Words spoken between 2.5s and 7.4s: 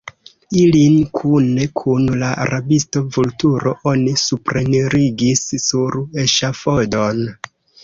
rabisto Vulturo oni suprenirigis sur eŝafodon.